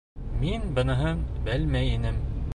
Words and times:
Мин 0.43 0.65
быныһын 0.79 1.23
белмәй 1.51 1.95
инем. 1.99 2.21